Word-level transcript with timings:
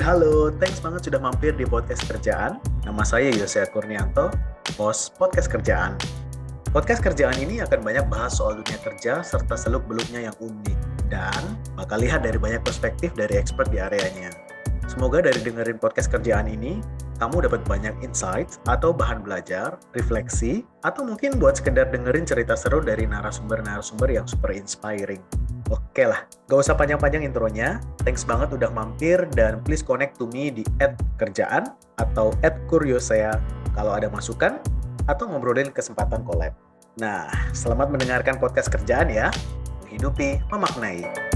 Halo, 0.00 0.48
thanks 0.56 0.80
banget 0.80 1.12
sudah 1.12 1.20
mampir 1.20 1.52
di 1.52 1.68
podcast 1.68 2.08
kerjaan. 2.08 2.56
Nama 2.88 3.04
saya 3.04 3.28
Yosea 3.28 3.68
Kurnianto, 3.68 4.32
host 4.80 5.20
podcast 5.20 5.52
kerjaan. 5.52 6.00
Podcast 6.72 7.04
kerjaan 7.04 7.36
ini 7.36 7.60
akan 7.60 7.84
banyak 7.84 8.08
bahas 8.08 8.40
soal 8.40 8.56
dunia 8.56 8.80
kerja 8.80 9.20
serta 9.20 9.52
seluk-beluknya 9.52 10.32
yang 10.32 10.36
unik 10.40 10.78
dan 11.12 11.60
bakal 11.76 12.00
lihat 12.00 12.24
dari 12.24 12.40
banyak 12.40 12.64
perspektif 12.64 13.12
dari 13.12 13.36
expert 13.36 13.68
di 13.68 13.84
areanya. 13.84 14.32
Semoga 14.88 15.20
dari 15.20 15.36
dengerin 15.44 15.76
podcast 15.76 16.08
kerjaan 16.08 16.48
ini, 16.48 16.80
kamu 17.20 17.44
dapat 17.44 17.68
banyak 17.68 17.92
insight 18.00 18.48
atau 18.64 18.96
bahan 18.96 19.20
belajar, 19.20 19.76
refleksi, 19.92 20.64
atau 20.88 21.04
mungkin 21.04 21.36
buat 21.36 21.60
sekedar 21.60 21.92
dengerin 21.92 22.24
cerita 22.24 22.56
seru 22.56 22.80
dari 22.80 23.04
narasumber-narasumber 23.04 24.08
yang 24.08 24.24
super 24.24 24.56
inspiring. 24.56 25.20
Oke 25.72 26.04
lah, 26.04 26.28
gak 26.44 26.60
usah 26.60 26.76
panjang-panjang 26.76 27.24
intronya. 27.24 27.80
Thanks 28.04 28.26
banget 28.28 28.52
udah 28.52 28.68
mampir 28.68 29.24
dan 29.32 29.64
please 29.64 29.80
connect 29.80 30.20
to 30.20 30.28
me 30.28 30.52
di 30.52 30.60
@kerjaan 31.16 31.72
atau 31.96 32.36
@kuryosea 32.68 33.32
kalau 33.72 33.96
ada 33.96 34.12
masukan 34.12 34.60
atau 35.08 35.24
ngobrolin 35.24 35.72
kesempatan 35.72 36.20
collab. 36.20 36.52
Nah, 37.00 37.32
selamat 37.56 37.90
mendengarkan 37.90 38.36
podcast 38.36 38.68
kerjaan 38.68 39.08
ya. 39.08 39.32
Menghidupi, 39.88 40.38
memaknai. 40.52 41.33